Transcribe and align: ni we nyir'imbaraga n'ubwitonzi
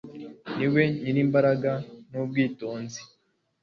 ni 0.57 0.67
we 0.73 0.81
nyir'imbaraga 1.01 1.71
n'ubwitonzi 2.09 3.01